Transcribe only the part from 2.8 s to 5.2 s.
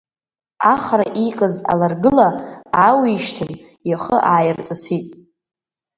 аауишьҭын, ихы ааирҵысит.